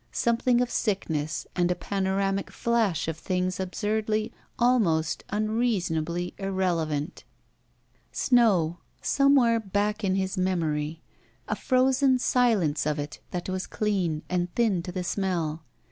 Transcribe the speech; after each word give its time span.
Something 0.11 0.61
of 0.61 0.71
sickness 0.71 1.45
and 1.55 1.69
a 1.69 1.75
panoramic 1.75 2.49
flash 2.49 3.07
of 3.07 3.17
things 3.19 3.59
absurdly, 3.59 4.33
almost 4.57 5.23
unreasonably 5.29 6.33
irrelevant. 6.39 7.23
Snow, 8.11 8.79
somewhere 8.99 9.59
back 9.59 10.03
in 10.03 10.15
his 10.15 10.39
memory. 10.39 11.03
A 11.47 11.55
frozen 11.55 12.17
silence 12.17 12.87
of 12.87 12.97
it 12.97 13.19
that 13.29 13.47
was 13.47 13.67
clean 13.67 14.23
and 14.27 14.51
thin 14.55 14.81
to 14.81 14.91
the 14.91 15.03
smell. 15.03 15.65